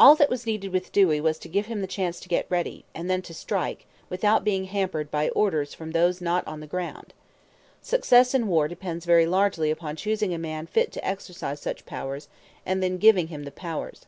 [0.00, 2.84] All that was needed with Dewey was to give him the chance to get ready,
[2.92, 7.14] and then to strike, without being hampered by orders from those not on the ground.
[7.80, 12.28] Success in war depends very largely upon choosing a man fit to exercise such powers,
[12.66, 14.06] and then giving him the powers.